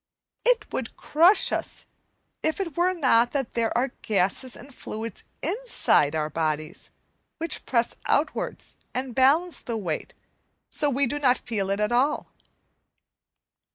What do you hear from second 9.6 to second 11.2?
the weight so that we do